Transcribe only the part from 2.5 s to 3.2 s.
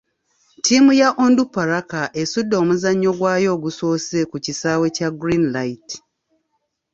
omuzannyo